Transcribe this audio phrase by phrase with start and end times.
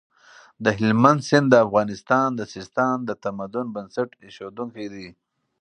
[0.63, 5.07] د هلمند سیند د افغانستان د سیستان د تمدن بنسټ اېښودونکی دی.